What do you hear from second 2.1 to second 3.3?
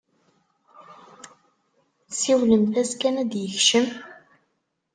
Siwlemt-as kan ad